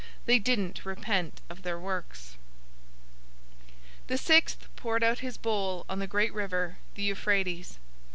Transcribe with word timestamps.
They 0.25 0.39
didn't 0.39 0.83
repent 0.83 1.41
of 1.47 1.61
their 1.61 1.77
works. 1.79 2.35
016:012 4.05 4.07
The 4.07 4.17
sixth 4.17 4.75
poured 4.75 5.03
out 5.03 5.19
his 5.19 5.37
bowl 5.37 5.85
on 5.87 5.99
the 5.99 6.07
great 6.07 6.33
river, 6.33 6.79
the 6.95 7.03
Euphrates. 7.03 7.77